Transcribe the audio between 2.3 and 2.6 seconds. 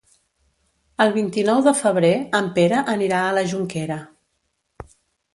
en